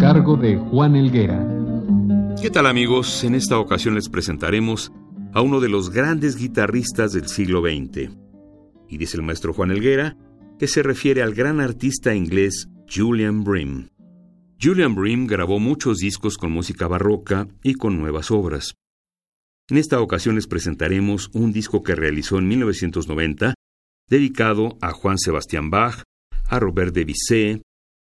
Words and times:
Cargo 0.00 0.34
de 0.38 0.56
Juan 0.56 0.96
Elguera. 0.96 1.46
¿Qué 2.40 2.48
tal 2.48 2.66
amigos? 2.66 3.22
En 3.22 3.34
esta 3.34 3.58
ocasión 3.58 3.94
les 3.94 4.08
presentaremos 4.08 4.90
a 5.34 5.42
uno 5.42 5.60
de 5.60 5.68
los 5.68 5.90
grandes 5.90 6.36
guitarristas 6.36 7.12
del 7.12 7.28
siglo 7.28 7.60
XX. 7.60 8.10
Y 8.88 8.96
dice 8.96 9.18
el 9.18 9.22
maestro 9.22 9.52
Juan 9.52 9.70
Elguera 9.70 10.16
que 10.58 10.68
se 10.68 10.82
refiere 10.82 11.22
al 11.22 11.34
gran 11.34 11.60
artista 11.60 12.14
inglés 12.14 12.70
Julian 12.88 13.44
Bream. 13.44 13.90
Julian 14.60 14.94
Bream 14.94 15.26
grabó 15.26 15.58
muchos 15.58 15.98
discos 15.98 16.38
con 16.38 16.50
música 16.50 16.88
barroca 16.88 17.46
y 17.62 17.74
con 17.74 17.98
nuevas 17.98 18.30
obras. 18.30 18.76
En 19.68 19.76
esta 19.76 20.00
ocasión 20.00 20.34
les 20.34 20.46
presentaremos 20.46 21.28
un 21.34 21.52
disco 21.52 21.82
que 21.82 21.94
realizó 21.94 22.38
en 22.38 22.48
1990, 22.48 23.52
dedicado 24.08 24.78
a 24.80 24.92
Juan 24.92 25.18
Sebastián 25.18 25.68
Bach, 25.68 26.04
a 26.48 26.58
Robert 26.58 26.94
de 26.94 27.04
Bizet, 27.04 27.62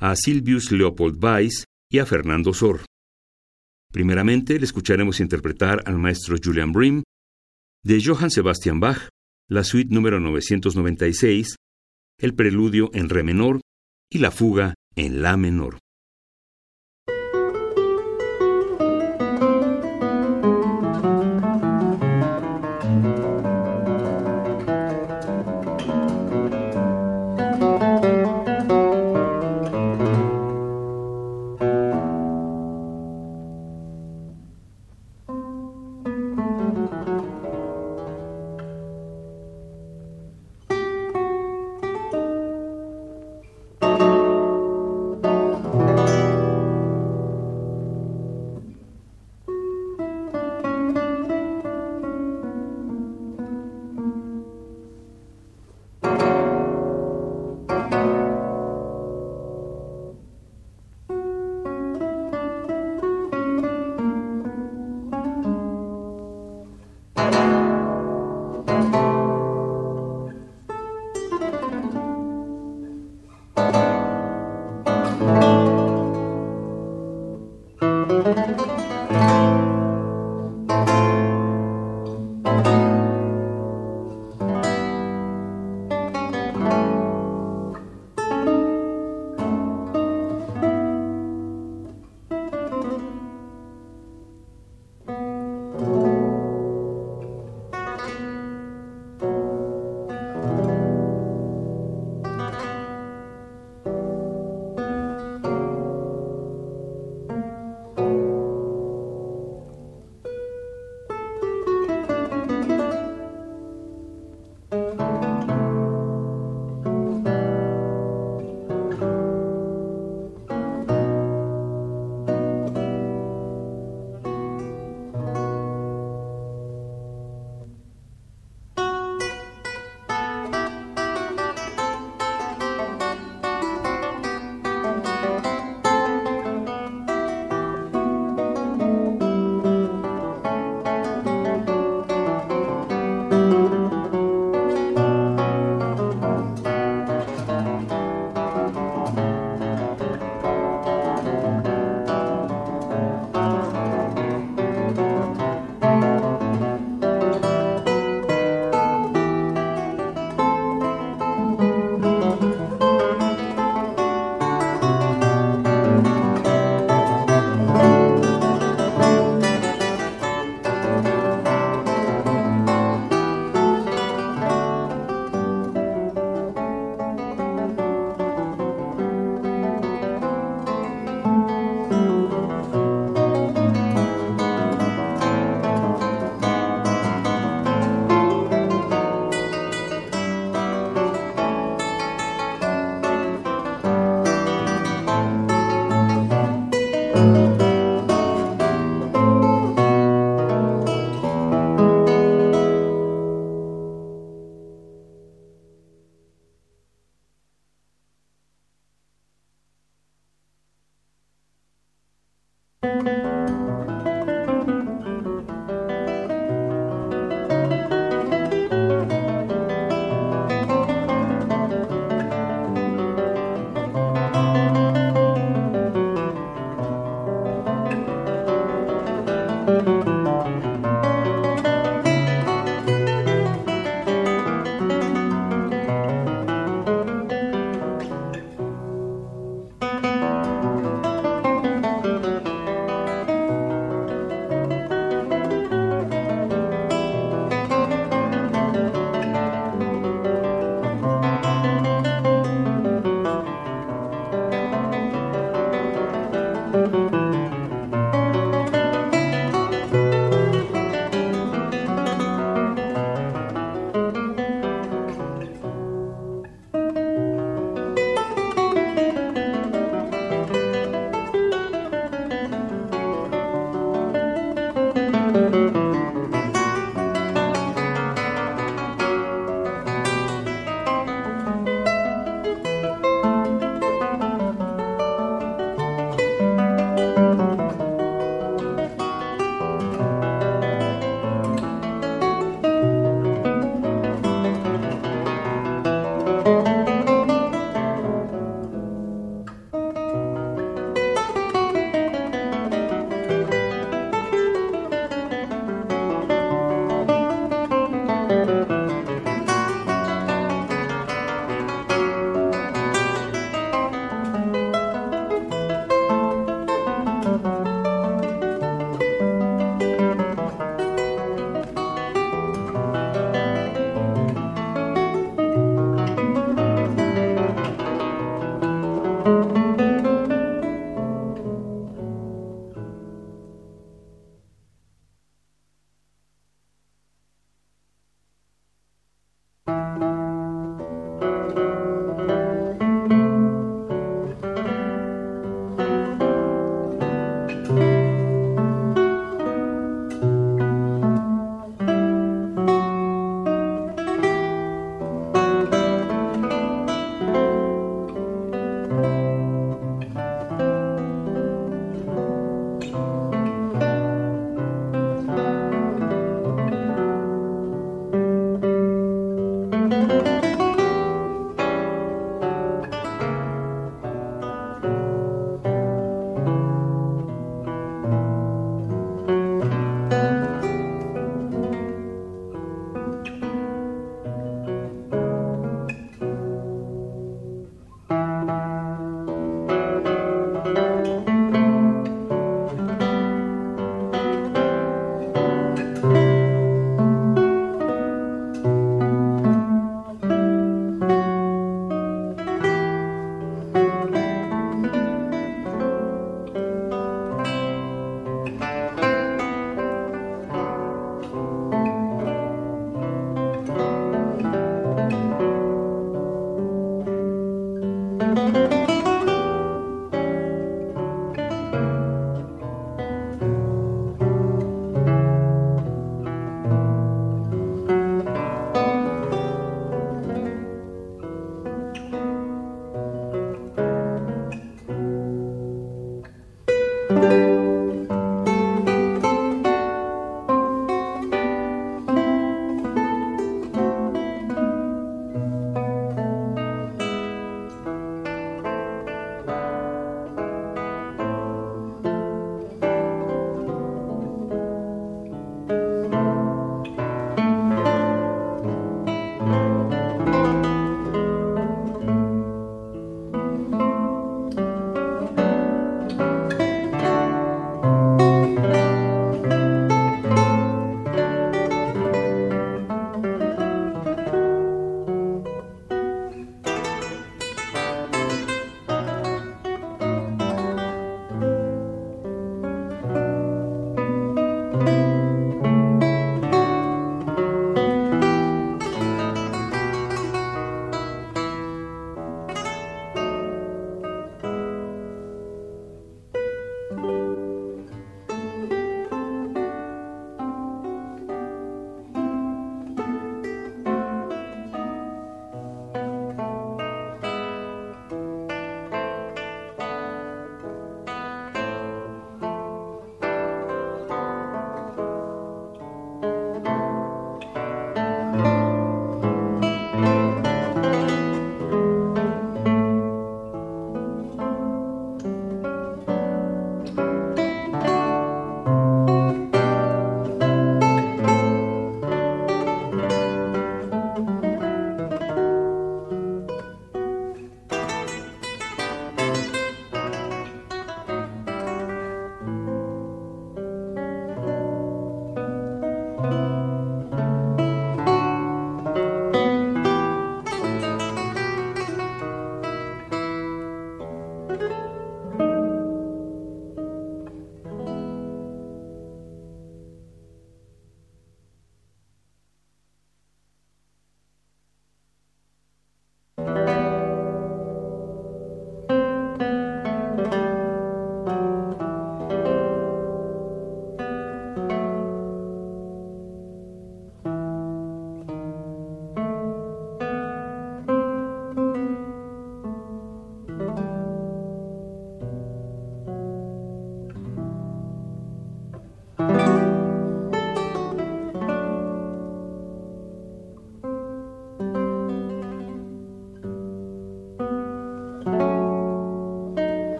a 0.00 0.16
Silvius 0.16 0.72
Leopold 0.72 1.22
Weiss 1.22 1.64
y 1.90 1.98
a 1.98 2.06
Fernando 2.06 2.52
Sor. 2.52 2.84
Primeramente, 3.92 4.58
le 4.58 4.64
escucharemos 4.64 5.20
interpretar 5.20 5.82
al 5.86 5.98
maestro 5.98 6.36
Julian 6.42 6.72
Bream 6.72 7.02
de 7.82 8.02
Johann 8.04 8.30
Sebastian 8.30 8.80
Bach, 8.80 9.08
la 9.48 9.64
suite 9.64 9.94
número 9.94 10.18
996, 10.20 11.56
el 12.18 12.34
preludio 12.34 12.90
en 12.92 13.08
re 13.08 13.22
menor 13.22 13.60
y 14.10 14.18
la 14.18 14.30
fuga 14.30 14.74
en 14.96 15.22
la 15.22 15.36
menor. 15.36 15.78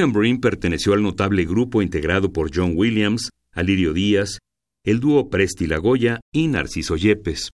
Julian 0.00 0.12
Brim 0.14 0.40
perteneció 0.40 0.94
al 0.94 1.02
notable 1.02 1.44
grupo 1.44 1.82
integrado 1.82 2.32
por 2.32 2.50
John 2.54 2.72
Williams, 2.74 3.28
Alirio 3.52 3.92
Díaz, 3.92 4.38
el 4.82 4.98
dúo 4.98 5.28
Presti 5.28 5.66
Lagoya 5.66 6.20
y 6.32 6.48
Narciso 6.48 6.96
Yepes. 6.96 7.50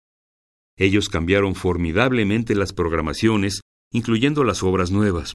Ellos 0.76 1.08
cambiaron 1.08 1.54
formidablemente 1.54 2.54
las 2.54 2.74
programaciones, 2.74 3.62
incluyendo 3.90 4.44
las 4.44 4.62
obras 4.62 4.90
nuevas. 4.90 5.32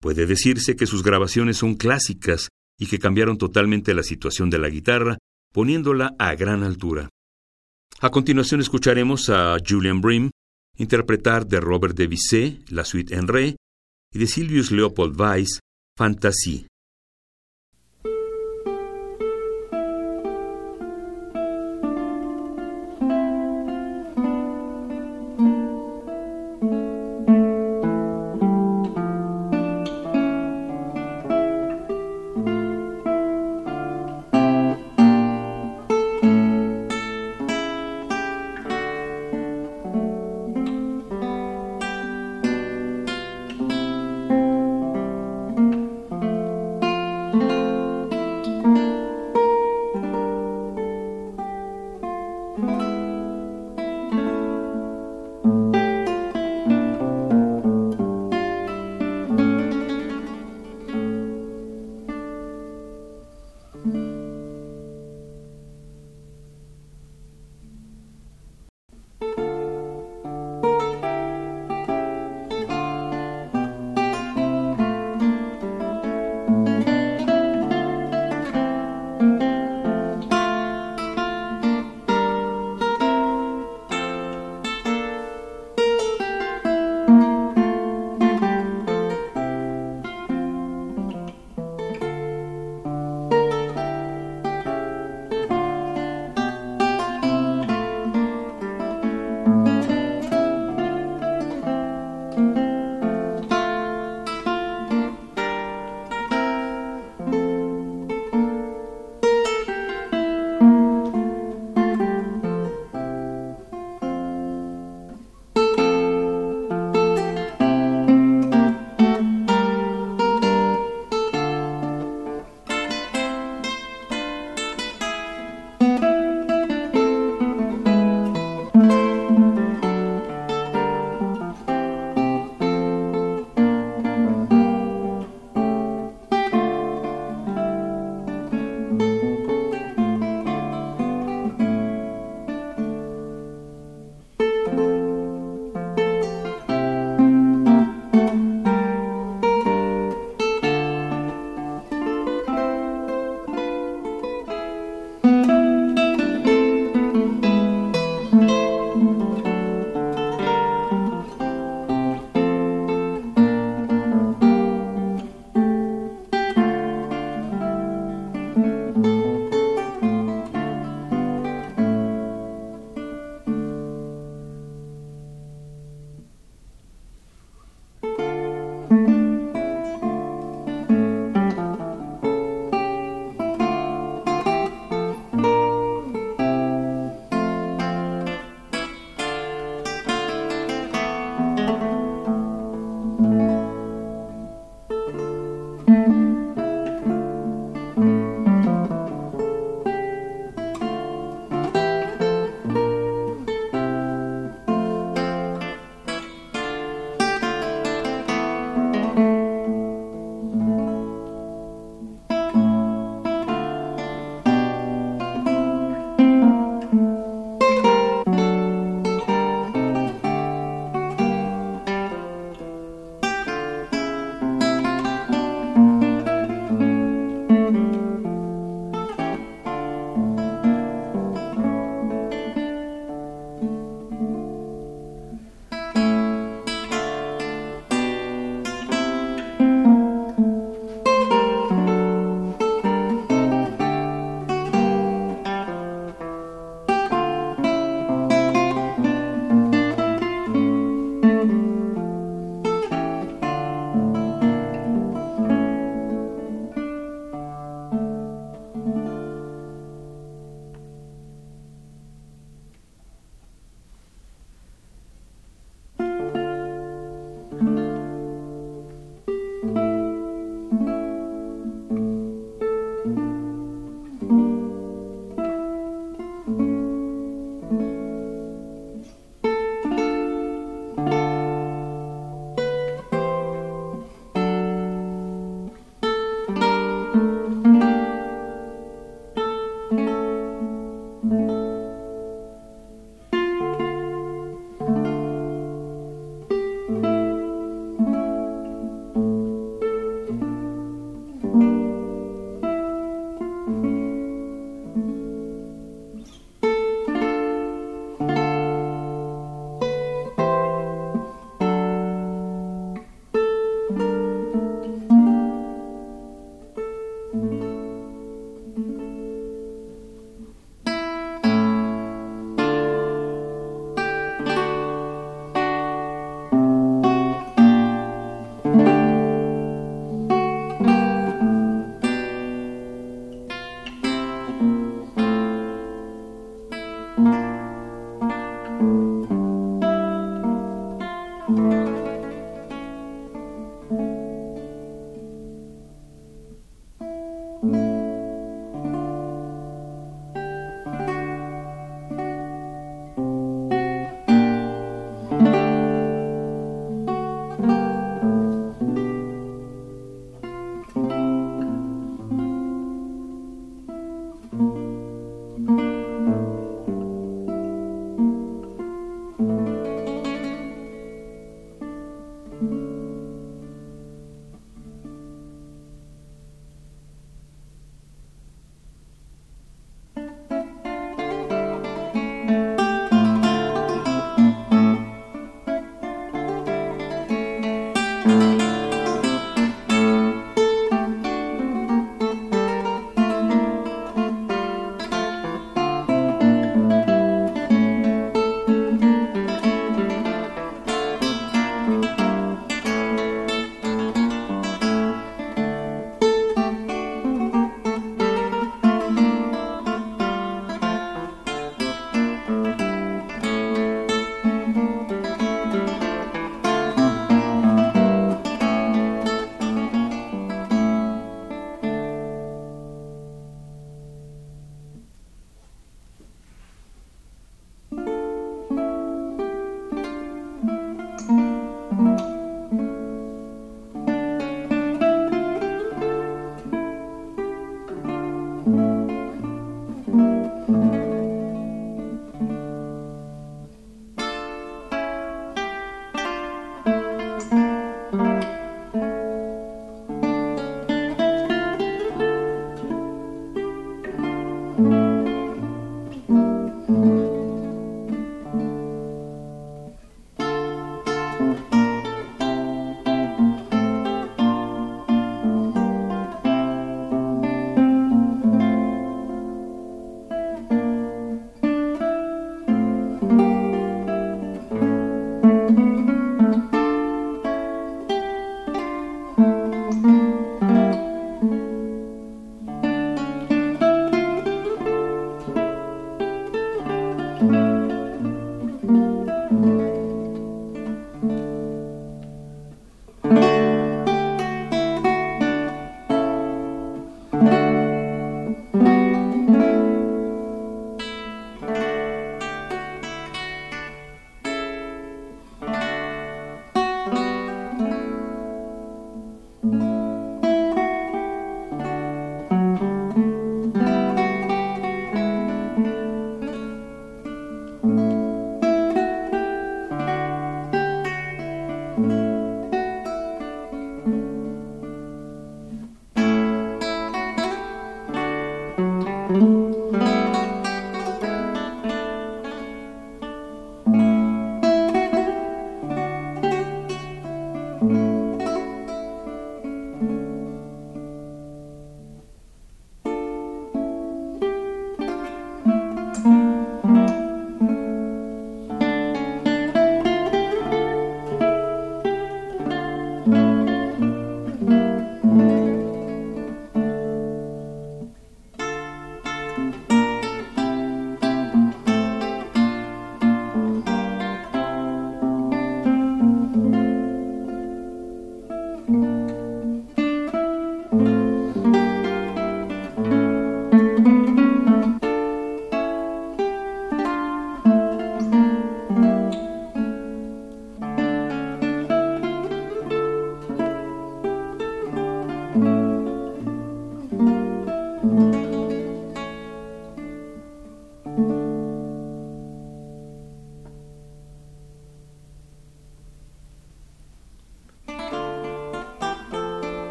Puede 0.00 0.24
decirse 0.24 0.74
que 0.74 0.86
sus 0.86 1.02
grabaciones 1.02 1.58
son 1.58 1.74
clásicas 1.74 2.48
y 2.78 2.86
que 2.86 2.98
cambiaron 2.98 3.36
totalmente 3.36 3.92
la 3.92 4.02
situación 4.02 4.48
de 4.48 4.58
la 4.58 4.70
guitarra, 4.70 5.18
poniéndola 5.52 6.14
a 6.18 6.34
gran 6.34 6.62
altura. 6.62 7.10
A 8.00 8.08
continuación 8.08 8.62
escucharemos 8.62 9.28
a 9.28 9.58
Julian 9.58 10.00
Brim 10.00 10.30
interpretar 10.78 11.46
de 11.46 11.60
Robert 11.60 11.94
Debussy 11.94 12.64
la 12.68 12.86
suite 12.86 13.14
en 13.14 13.28
re 13.28 13.56
y 14.14 14.18
de 14.18 14.26
Silvius 14.26 14.70
Leopold 14.70 15.20
Weiss 15.20 15.60
Fantasy. 15.96 16.66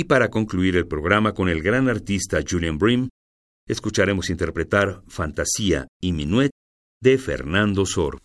Y 0.00 0.04
para 0.04 0.30
concluir 0.30 0.76
el 0.76 0.86
programa 0.86 1.34
con 1.34 1.50
el 1.50 1.60
gran 1.60 1.86
artista 1.90 2.40
Julian 2.40 2.78
Brim, 2.78 3.10
escucharemos 3.68 4.30
interpretar 4.30 5.02
Fantasía 5.08 5.88
y 6.00 6.14
Minuet 6.14 6.52
de 7.02 7.18
Fernando 7.18 7.84
Sor. 7.84 8.18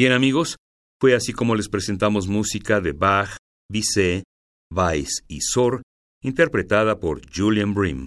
Bien 0.00 0.12
amigos, 0.12 0.56
fue 0.98 1.14
así 1.14 1.34
como 1.34 1.54
les 1.54 1.68
presentamos 1.68 2.26
música 2.26 2.80
de 2.80 2.92
Bach, 2.92 3.36
Bizet, 3.70 4.22
Weiss 4.74 5.22
y 5.28 5.42
Sor, 5.42 5.82
interpretada 6.24 6.98
por 6.98 7.20
Julian 7.30 7.74
Bream. 7.74 8.06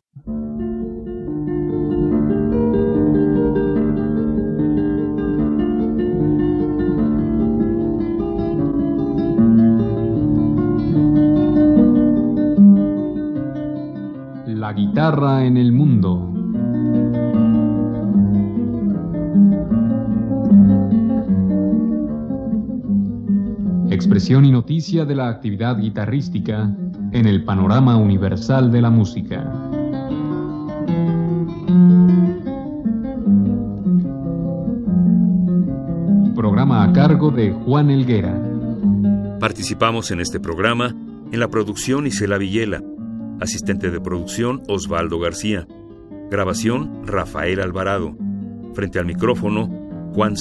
La 14.48 14.74
guitarra 14.74 15.46
en 15.46 15.58
el 15.58 15.72
mundo. 15.72 15.82
Expresión 24.14 24.45
y 24.45 24.51
noticia 24.51 25.05
de 25.05 25.16
la 25.16 25.28
actividad 25.28 25.76
guitarrística 25.76 26.72
en 27.14 27.26
el 27.26 27.43
panorama 27.43 27.97
universal 27.97 28.72
de 28.72 28.80
la 28.80 28.91
música. 28.91 29.51
Programa 36.36 36.84
a 36.84 36.93
cargo 36.93 37.32
de 37.32 37.53
Juan 37.53 37.89
Elguera. 37.89 38.39
Participamos 39.39 40.11
en 40.11 40.20
este 40.20 40.39
programa 40.39 40.95
en 41.32 41.39
la 41.39 41.47
producción 41.47 42.05
Isela 42.05 42.38
Villela, 42.38 42.84
asistente 43.41 43.89
de 43.89 43.99
producción 43.99 44.61
Osvaldo 44.68 45.18
García, 45.18 45.66
grabación 46.30 47.01
Rafael 47.07 47.59
Alvarado, 47.59 48.16
frente 48.76 48.99
al 48.99 49.07
micrófono 49.07 49.72
Juan. 50.14 50.36